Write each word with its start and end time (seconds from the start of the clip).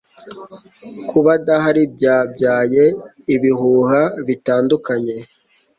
Kuba 1.09 1.29
adahari 1.37 1.83
byabyaye 1.95 2.83
ibihuha 3.35 4.01
bitandukanye. 4.27 5.15